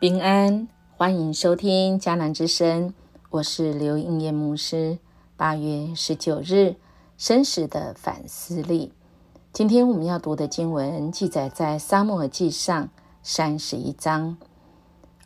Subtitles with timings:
[0.00, 2.94] 平安，欢迎收听迦南之声，
[3.28, 4.98] 我是刘应叶牧师。
[5.36, 6.76] 八月十九日，
[7.18, 8.94] 生死的反思力。
[9.52, 12.84] 今天我们要读的经文记载在《沙漠耳记上》
[13.22, 14.38] 三十一章。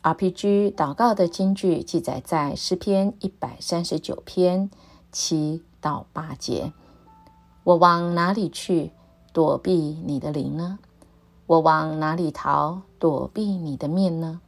[0.01, 4.69] RPG 祷告的经句记载在诗篇一百三十九篇
[5.09, 6.73] 七到八节。
[7.63, 8.91] 我往哪里去
[9.31, 10.79] 躲避你的灵呢？
[11.45, 14.41] 我往哪里逃躲避你的面呢？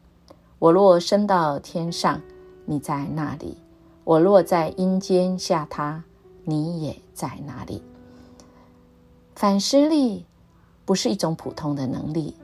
[0.60, 2.22] 我若升到天上，
[2.66, 3.56] 你在那里；
[4.04, 6.02] 我若在阴间下榻，
[6.44, 7.84] 你也在那里。
[9.36, 10.26] 反思力
[10.84, 12.36] 不是一种普通的能力。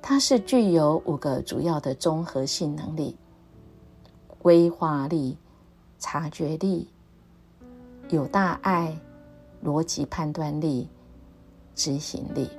[0.00, 3.16] 它是具有五个主要的综合性能力：
[4.38, 5.36] 规划力、
[5.98, 6.88] 察觉力、
[8.10, 8.98] 有大爱、
[9.64, 10.88] 逻辑判断力、
[11.74, 12.50] 执行力。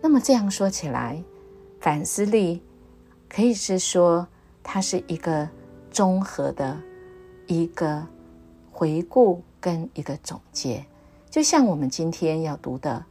[0.00, 1.22] 那么这样说起来，
[1.80, 2.62] 反思力
[3.30, 4.28] 可以是说
[4.62, 5.48] 它是一个
[5.90, 6.78] 综合的
[7.46, 8.06] 一个
[8.70, 10.84] 回顾跟一个总结，
[11.30, 13.02] 就像我们今天要读的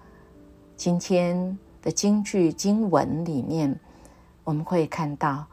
[0.78, 1.58] 今天。
[1.82, 3.74] 的经句经文里面，
[4.44, 5.48] 我们会看到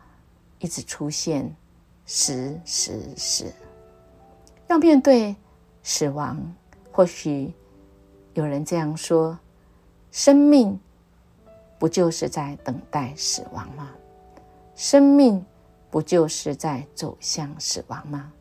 [0.58, 1.54] 一直出现
[2.04, 3.44] “死死死”。
[4.66, 5.36] 要面对
[5.84, 6.36] 死亡，
[6.90, 7.54] 或许
[8.34, 9.38] 有人这样说
[10.10, 10.76] ：“生命
[11.78, 13.88] 不就是在等待死亡吗？
[14.76, 15.44] 生命
[15.90, 18.32] 不就是在走向死亡吗？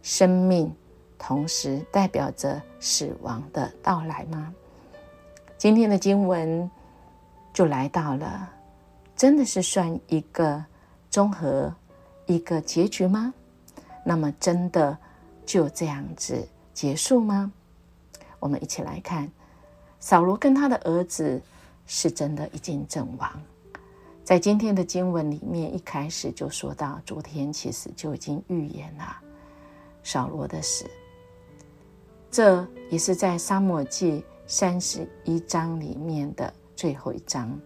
[0.00, 0.74] 生命
[1.18, 4.54] 同时代表着死亡的到来吗？”
[5.58, 6.70] 今天的经文。
[7.52, 8.50] 就来到了，
[9.14, 10.64] 真的是算一个
[11.08, 11.72] 综合
[12.26, 13.32] 一个结局吗？
[14.04, 14.98] 那么真的
[15.46, 17.52] 就这样子结束吗？
[18.40, 19.30] 我们一起来看，
[20.00, 21.40] 扫罗跟他的儿子
[21.86, 23.30] 是真的已经阵亡。
[24.24, 29.20] 在今天的经文里面，一开始就说到，昨天其实就已经预言了
[30.02, 30.86] 扫罗的死。
[32.30, 36.52] 这也是在沙漠记三十一章里面的。
[36.74, 37.56] 最后一章，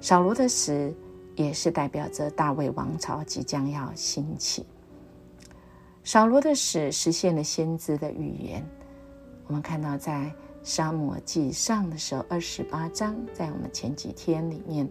[0.00, 0.94] 扫罗的死
[1.36, 4.64] 也是代表着大卫王朝即将要兴起。
[6.04, 8.66] 扫罗的死实现了先知的预言。
[9.46, 10.32] 我们看到在
[10.62, 14.88] 沙漠记上的时候，二十八章，在我们前几天里面，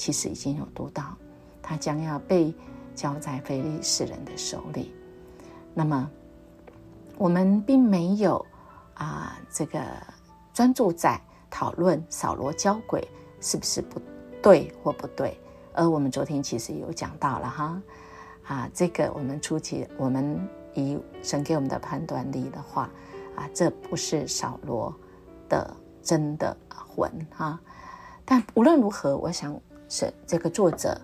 [0.00, 1.14] 其实已经有读到，
[1.60, 2.54] 他将要被
[2.94, 4.94] 交在非利士人的手里。
[5.74, 6.10] 那么，
[7.18, 8.46] 我们并没有
[8.94, 9.78] 啊，这个
[10.54, 11.20] 专注在。
[11.50, 13.06] 讨论扫罗交鬼
[13.40, 14.00] 是不是不
[14.40, 15.36] 对或不对？
[15.74, 17.82] 而我们昨天其实有讲到了哈
[18.46, 20.40] 啊，这个我们初期我们
[20.74, 22.88] 以神给我们的判断力的话
[23.34, 24.94] 啊，这不是扫罗
[25.48, 27.58] 的真的魂哈。
[28.24, 30.98] 但无论如何，我想神这个作者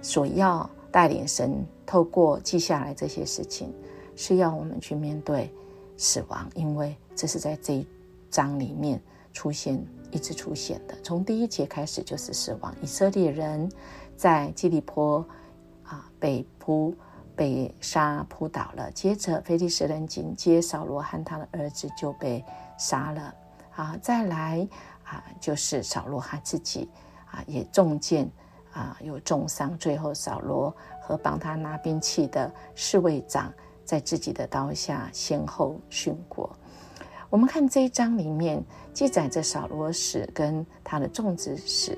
[0.00, 3.70] 所要带领神透过记下来这些事情，
[4.16, 5.52] 是要我们去面对
[5.98, 7.86] 死亡，因为这是在这一
[8.30, 8.98] 章里面。
[9.30, 12.74] 出现一直出现的，从第一节开始就是死亡。
[12.82, 13.70] 以色列人
[14.16, 15.24] 在基利坡
[15.84, 16.92] 啊被扑
[17.36, 22.44] 被杀扑倒了，接着菲利士人紧接扫罗和他的儿子就被
[22.76, 23.34] 杀了
[23.76, 24.66] 啊，再来
[25.04, 26.88] 啊就是扫罗他自己
[27.30, 28.30] 啊也中箭
[28.72, 33.52] 啊有重伤，最后扫罗和帮他拿兵器的侍卫长
[33.84, 36.50] 在自己的刀下先后殉国。
[37.30, 38.62] 我们看这一章里面
[38.94, 41.96] 记载着扫罗死跟他的众子死，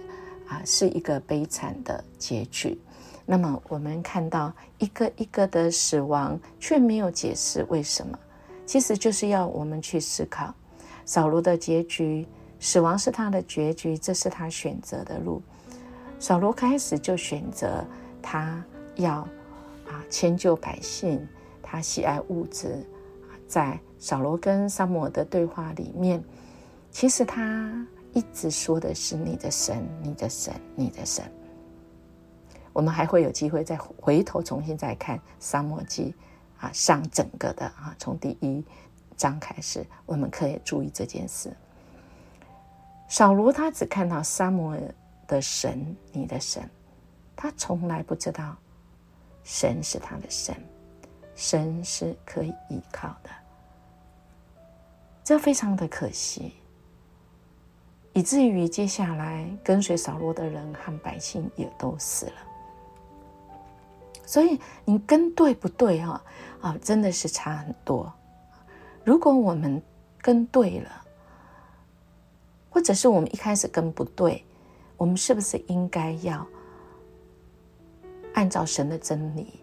[0.48, 2.80] 啊，是一个悲惨的结局。
[3.24, 8.19] 那么我们看到一个一个的死亡，却没有解释为什么。
[8.66, 10.52] 其实就是要我们去思考，
[11.04, 12.26] 扫罗的结局，
[12.60, 15.43] 死亡是他的结局，这是他选择的路。
[16.19, 17.82] 扫罗开始就选择
[18.23, 18.62] 他
[18.96, 19.26] 要
[19.88, 21.26] 啊迁就百姓，
[21.62, 22.87] 他喜爱物质。
[23.49, 26.23] 在扫罗跟萨摩的对话里面，
[26.93, 31.25] 其实他一直说的是你的神，你的神，你的神。
[32.73, 36.14] 我们还会有机会再回头重新再看沙漠记
[36.61, 38.64] 啊上整个的啊，从第一
[39.17, 41.50] 章开始，我们可以注意这件事。
[43.10, 44.80] 扫罗他只看到沙摩尔
[45.26, 46.62] 的神，你的神，
[47.34, 48.56] 他从来不知道
[49.42, 50.54] 神是他的神，
[51.34, 53.30] 神是可以依靠的。
[55.24, 56.54] 这非常的可惜，
[58.12, 62.32] 以至于接下来跟随扫罗的人和百姓也都死了。
[64.24, 66.22] 所以你跟对不对啊？
[66.60, 68.12] 啊，真的是差很多。
[69.02, 69.82] 如果我们
[70.20, 71.04] 跟对了，
[72.70, 74.43] 或者是我们一开始跟不对，
[74.96, 76.46] 我们是不是应该要
[78.34, 79.61] 按照神的真理，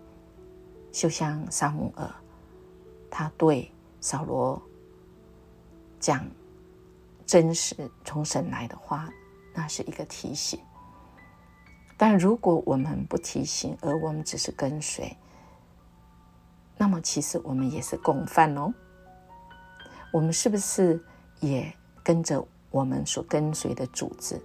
[0.92, 2.14] 就像撒母耳，
[3.10, 3.72] 他对
[4.02, 4.62] 扫罗
[6.00, 6.28] 讲
[7.26, 9.10] 真实从神来的话，
[9.54, 10.60] 那是一个提醒。
[11.98, 15.18] 但如果我们不提醒，而我们只是跟随，
[16.78, 18.72] 那么其实我们也是共犯哦。
[20.14, 21.04] 我们是不是
[21.40, 21.74] 也
[22.04, 24.42] 跟着我们所跟随的主子，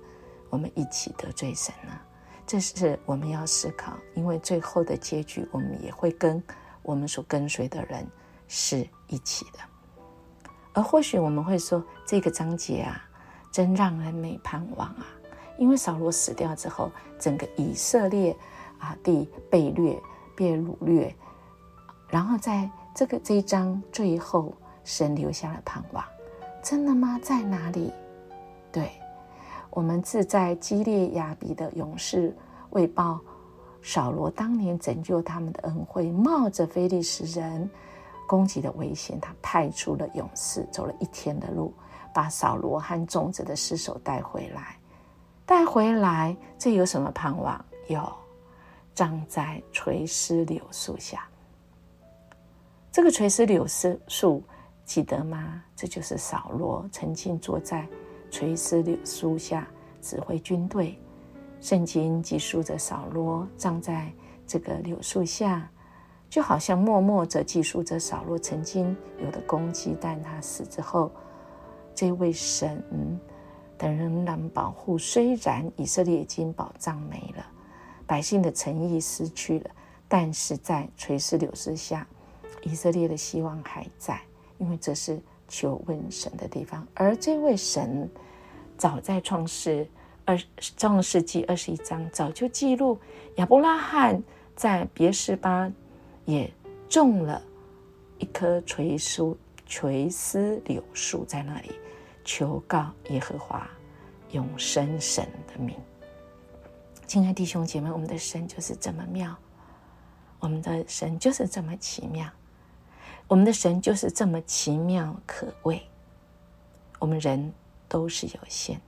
[0.50, 1.92] 我们一起得罪神呢？
[2.46, 6.42] 这是我们要思考，因为最后的结局，我们也会跟
[6.82, 8.06] 我们所跟随的人
[8.48, 9.58] 是一起的。
[10.72, 13.02] 而或许我们会说，这个章节啊，
[13.50, 15.06] 真让人没盼望啊！
[15.58, 18.36] 因为扫罗死掉之后，整个以色列
[18.78, 20.00] 啊地被掠、
[20.34, 21.14] 被掳掠，
[22.08, 24.54] 然后在这个这一章最后。
[24.84, 26.04] 神留下了盼望，
[26.60, 27.16] 真的吗？
[27.22, 27.92] 在哪里？
[28.72, 28.90] 对，
[29.68, 32.34] 我们自在基列亚比的勇士
[32.70, 33.20] 为报
[33.82, 37.68] 扫罗当年拯救他们的恩惠，冒着非利士人
[38.26, 41.74] 攻击的危险，他派出了勇士，走了一天的路，
[42.14, 44.78] 把扫罗和众子的尸首带回来。
[45.44, 47.62] 带回来，这有什么盼望？
[47.88, 48.10] 有，
[48.94, 51.28] 葬在垂丝柳树下。
[52.90, 54.42] 这个垂丝柳丝树。
[54.84, 55.62] 记得吗？
[55.76, 57.86] 这就是扫罗曾经坐在
[58.32, 59.68] 垂丝柳树下
[60.00, 60.98] 指挥军队。
[61.60, 64.10] 圣经记述着扫罗葬在
[64.46, 65.70] 这个柳树下，
[66.30, 69.94] 就好像默默着记述着扫罗曾经有的攻击。
[70.00, 71.12] 但他死之后，
[71.94, 72.82] 这位神
[73.78, 74.96] 的仍然保护。
[74.96, 77.46] 虽然以色列已经宝藏没了，
[78.06, 79.70] 百姓的诚意失去了，
[80.08, 82.04] 但是在垂丝柳树下，
[82.62, 84.18] 以色列的希望还在。
[84.58, 85.20] 因为这是
[85.52, 88.10] 求问神的地方，而这位神
[88.78, 89.86] 早在创世
[90.24, 90.36] 二
[90.78, 92.98] 创世纪二十一章早就记录
[93.36, 94.20] 亚伯拉罕
[94.56, 95.70] 在别是巴
[96.24, 96.50] 也
[96.88, 97.42] 种了
[98.18, 101.72] 一棵垂树垂丝柳树在那里
[102.24, 103.68] 求告耶和华
[104.30, 105.76] 永生神的名。
[107.06, 109.36] 亲爱弟兄姐妹，我们的神就是这么妙，
[110.40, 112.26] 我们的神就是这么奇妙。
[113.28, 115.82] 我们的神就是这么奇妙可畏。
[116.98, 117.52] 我们人
[117.88, 118.78] 都是有限，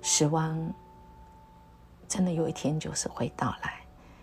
[0.00, 0.72] 死亡
[2.06, 3.80] 真的有一天就是会到来，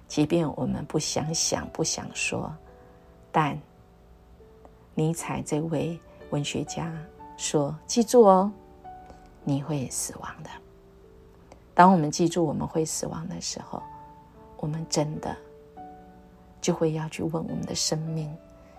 [0.07, 2.55] 即便我们不想想、不想说，
[3.31, 3.59] 但
[4.93, 5.99] 尼采这位
[6.29, 6.93] 文学家
[7.35, 8.49] 说：“记住哦，
[9.43, 10.49] 你会死亡的。”
[11.75, 13.83] 当我们记住我们会死亡的时候，
[14.55, 15.35] 我们真的
[16.61, 18.33] 就会要去问我们的生命。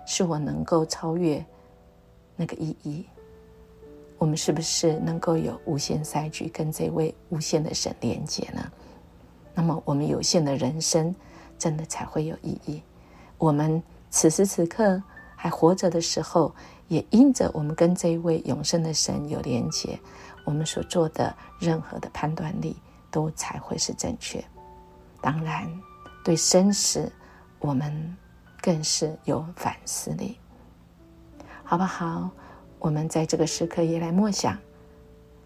[0.06, 1.44] 是我能够超越
[2.36, 3.04] 那个意义？
[4.18, 8.72] 我们是不是能够有无限赛局跟这位无限的神连接呢？
[9.52, 11.14] 那么我们有限的人生
[11.58, 12.80] 真的才会有意义。
[13.36, 15.02] 我们此时此刻
[15.34, 16.54] 还活着的时候，
[16.88, 19.98] 也因着我们跟这一位永生的神有连接，
[20.44, 22.76] 我们所做的任何的判断力
[23.10, 24.42] 都才会是正确。
[25.20, 25.68] 当然，
[26.24, 27.12] 对生死，
[27.58, 28.16] 我们。
[28.66, 30.36] 更是有反思力，
[31.62, 32.28] 好不好？
[32.80, 34.58] 我们在这个时刻也来默想，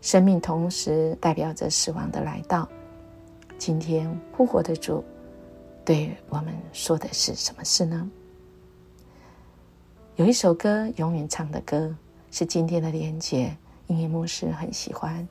[0.00, 2.66] 生命同时代表着死亡的来到。
[3.58, 5.04] 今天复活的主
[5.84, 8.10] 对我们说的是什么事呢？
[10.16, 11.94] 有一首歌，永远唱的歌，
[12.30, 13.54] 是今天的连结，
[13.88, 15.28] 音乐牧师很喜欢，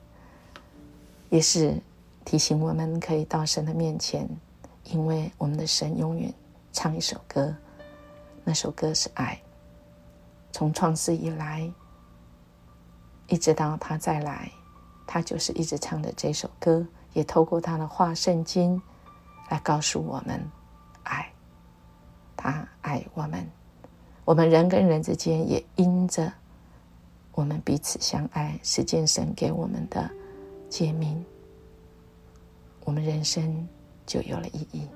[1.29, 1.74] 也是
[2.24, 4.29] 提醒我们可以到神的面前，
[4.84, 6.31] 因为我们的神永远
[6.72, 7.51] 唱一首歌。
[8.50, 9.39] 那首歌是爱，
[10.51, 11.72] 从创世以来，
[13.27, 14.51] 一直到他再来，
[15.06, 18.82] 他就是一直唱的这首歌，也透过他的话圣经
[19.51, 20.44] 来告诉我们
[21.03, 21.32] 爱，
[22.36, 23.48] 他爱我们，
[24.25, 26.34] 我们人跟人之间也因着
[27.34, 30.10] 我们彼此相爱，是见神给我们的
[30.72, 31.24] 诫命，
[32.84, 33.68] 我们人生
[34.08, 34.88] 就有了意义。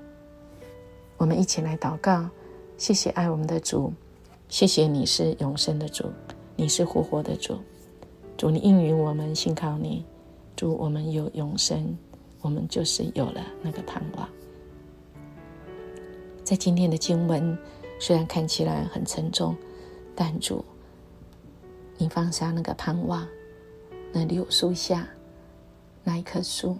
[1.16, 2.28] 我们一起来祷告。
[2.76, 3.92] 谢谢爱我们的主，
[4.48, 6.06] 谢谢你是永生的主，
[6.56, 7.56] 你是复活的主，
[8.36, 10.04] 主你应允我们信靠你，
[10.56, 11.96] 主我们有永生，
[12.40, 14.28] 我们就是有了那个盼望。
[16.42, 17.56] 在今天的经文
[18.00, 19.56] 虽然看起来很沉重，
[20.16, 20.64] 但主，
[21.96, 23.26] 你放下那个盼望，
[24.12, 25.08] 那柳树下
[26.02, 26.76] 那一棵树，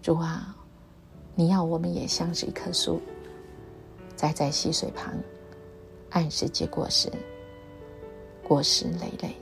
[0.00, 0.56] 主啊，
[1.34, 2.98] 你要我们也像是一棵树。
[4.20, 5.14] 栽在溪水旁，
[6.10, 7.10] 按时结果实，
[8.46, 9.34] 果实累累。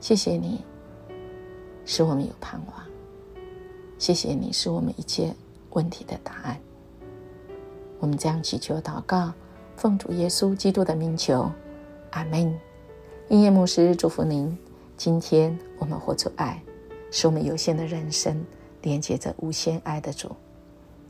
[0.00, 0.64] 谢谢你，
[1.84, 2.84] 使我们有盼望。
[3.98, 5.32] 谢谢你，使我们一切
[5.70, 6.60] 问题的答案。
[8.00, 9.32] 我们这样祈求祷告，
[9.76, 11.48] 奉主耶稣基督的名求，
[12.10, 12.52] 阿门。
[13.28, 14.58] 音乐牧师祝福您。
[14.96, 16.60] 今天我们活出爱，
[17.12, 18.44] 使我们有限的人生
[18.82, 20.34] 连接着无限爱的主。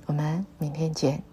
[0.05, 1.30] 我们明天见。